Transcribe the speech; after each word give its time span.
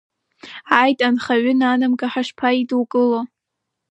Ааит, 0.77 0.99
анхаҩы 1.07 1.53
нанамга 1.59 2.07
ҳашԥаидукыло! 2.13 3.21